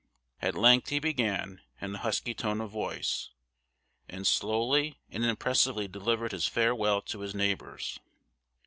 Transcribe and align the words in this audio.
At 0.41 0.55
length 0.55 0.89
he 0.89 0.97
began 0.97 1.61
in 1.79 1.93
a 1.93 1.97
husky 1.99 2.33
tone 2.33 2.59
of 2.59 2.71
voice, 2.71 3.29
and 4.09 4.25
slowly 4.25 4.99
and 5.11 5.23
impressively 5.23 5.87
delivered 5.87 6.31
his 6.31 6.47
farewell 6.47 7.03
to 7.03 7.19
his 7.19 7.35
neighbors. 7.35 7.99